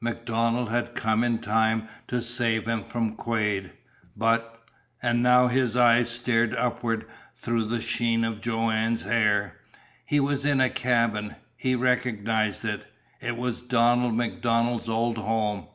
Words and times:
MacDonald 0.00 0.68
had 0.68 0.94
come 0.94 1.24
in 1.24 1.38
time 1.40 1.88
to 2.06 2.22
save 2.22 2.66
him 2.66 2.84
from 2.84 3.16
Quade. 3.16 3.72
But 4.16 4.62
and 5.02 5.20
now 5.20 5.48
his 5.48 5.76
eyes 5.76 6.08
stared 6.08 6.54
upward 6.54 7.06
through 7.34 7.64
the 7.64 7.82
sheen 7.82 8.24
of 8.24 8.40
Joanne's 8.40 9.02
hair 9.02 9.56
he 10.06 10.20
was 10.20 10.44
in 10.44 10.60
a 10.60 10.70
cabin! 10.70 11.34
He 11.56 11.74
recognized 11.74 12.64
it. 12.64 12.86
It 13.20 13.36
was 13.36 13.60
Donald 13.62 14.14
MacDonald's 14.14 14.88
old 14.88 15.18
home. 15.18 15.66